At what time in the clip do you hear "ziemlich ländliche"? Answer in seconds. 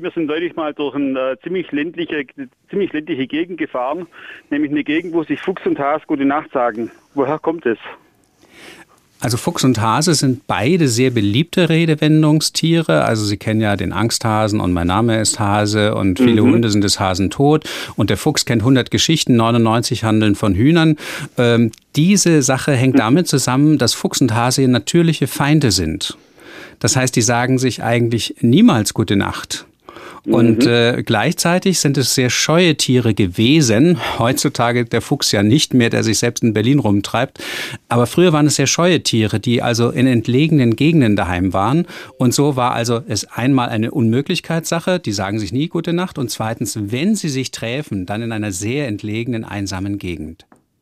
1.42-2.24, 2.70-3.26